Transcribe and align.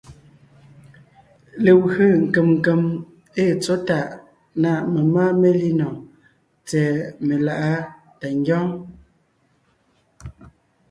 Legwé 1.63 2.05
nkèm 2.23 2.47
nkèm 2.57 2.81
ée 3.43 3.51
tsɔ̌ 3.63 3.77
tàʼ 3.87 4.09
na 4.61 4.71
memáa 4.93 5.29
melínɔɔn 5.41 5.97
tsɛ̀ɛ 6.67 6.95
meláʼ 7.27 7.81
tà 8.19 8.27
ngyɔ́ɔn. 8.39 8.73